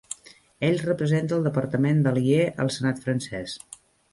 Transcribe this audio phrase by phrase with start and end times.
[0.69, 3.55] Ell representa el departament d'Allier al senat francès.